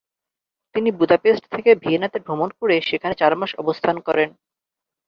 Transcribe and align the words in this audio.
তিনি 0.75 0.89
বুদাপেস্ট 0.91 1.43
থেকে 1.53 1.71
ভিয়েনাতে 1.75 2.17
ভ্রমণ 2.25 2.49
করে 2.59 2.75
সেখানে 2.89 3.13
চার 3.15 3.33
মাস 3.35 3.51
অবস্থান 3.55 3.95
করেন। 4.07 4.29